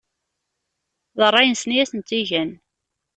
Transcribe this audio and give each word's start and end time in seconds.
D 1.17 1.19
ṛṛay-nsen 1.29 1.75
i 1.75 1.77
asen-tt-igan. 1.83 2.51